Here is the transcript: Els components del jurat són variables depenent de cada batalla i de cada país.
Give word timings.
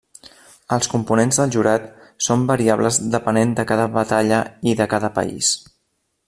Els 0.77 0.87
components 0.93 1.37
del 1.41 1.53
jurat 1.55 1.85
són 2.29 2.47
variables 2.53 2.99
depenent 3.17 3.53
de 3.61 3.67
cada 3.73 3.87
batalla 3.99 4.41
i 4.73 4.75
de 4.81 4.89
cada 4.97 5.13
país. 5.21 5.55